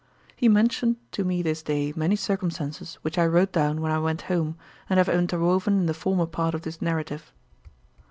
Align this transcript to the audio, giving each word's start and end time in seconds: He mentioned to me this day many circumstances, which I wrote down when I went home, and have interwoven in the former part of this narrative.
He 0.35 0.49
mentioned 0.49 0.95
to 1.11 1.23
me 1.23 1.43
this 1.43 1.61
day 1.61 1.93
many 1.95 2.15
circumstances, 2.15 2.95
which 3.03 3.19
I 3.19 3.25
wrote 3.27 3.51
down 3.51 3.81
when 3.81 3.91
I 3.91 3.99
went 3.99 4.23
home, 4.23 4.57
and 4.89 4.97
have 4.97 5.07
interwoven 5.09 5.77
in 5.77 5.85
the 5.85 5.93
former 5.93 6.25
part 6.25 6.55
of 6.55 6.63
this 6.63 6.81
narrative. 6.81 7.31